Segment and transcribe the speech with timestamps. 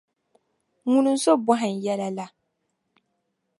[0.89, 2.25] Ŋuni n-so bohi n yɛla la?